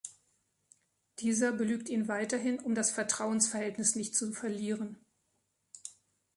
Dieser 1.19 1.51
belügt 1.51 1.87
ihn 1.87 2.07
weiterhin, 2.07 2.57
um 2.57 2.73
das 2.73 2.89
Vertrauensverhältnis 2.89 3.95
nicht 3.95 4.15
zu 4.15 4.31
verlieren. 4.33 4.97